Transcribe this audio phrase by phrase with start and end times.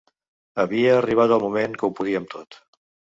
[0.61, 2.59] Havia arribat el moment que ho podíem tot.